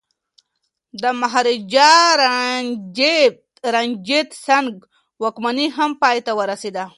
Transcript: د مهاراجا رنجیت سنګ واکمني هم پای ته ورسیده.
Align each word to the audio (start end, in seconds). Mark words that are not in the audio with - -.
د 1.01 1.03
مهاراجا 1.21 1.91
رنجیت 3.75 4.29
سنګ 4.47 4.73
واکمني 5.21 5.67
هم 5.77 5.91
پای 6.01 6.17
ته 6.25 6.31
ورسیده. 6.39 6.83